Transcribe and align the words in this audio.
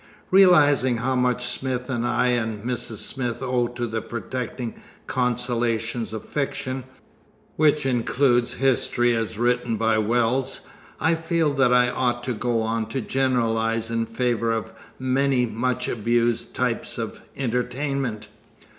Realizing 0.31 0.97
how 0.97 1.13
much 1.15 1.45
Smith 1.45 1.87
and 1.87 2.07
I 2.07 2.29
and 2.29 2.63
Mrs. 2.63 2.97
Smith 3.05 3.43
owe 3.43 3.67
to 3.67 3.85
the 3.85 4.01
protecting 4.01 4.81
consolations 5.05 6.11
of 6.11 6.25
fiction, 6.25 6.85
which 7.55 7.85
includes 7.85 8.53
history 8.53 9.13
as 9.15 9.37
written 9.37 9.75
by 9.77 9.99
Wells, 9.99 10.61
I 10.99 11.13
feel 11.13 11.53
that 11.53 11.71
I 11.71 11.91
ought 11.91 12.23
to 12.23 12.33
go 12.33 12.63
on 12.63 12.87
to 12.87 13.01
generalize 13.01 13.91
in 13.91 14.07
favor 14.07 14.51
of 14.51 14.71
many 14.97 15.45
much 15.45 15.87
abused 15.87 16.55
types 16.55 16.97
of 16.97 17.21
entertainment. 17.37 18.27